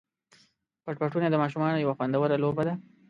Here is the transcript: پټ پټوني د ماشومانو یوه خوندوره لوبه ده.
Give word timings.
پټ 0.83 0.95
پټوني 1.01 1.27
د 1.31 1.35
ماشومانو 1.43 1.81
یوه 1.83 1.95
خوندوره 1.97 2.35
لوبه 2.43 2.63
ده. 2.67 2.73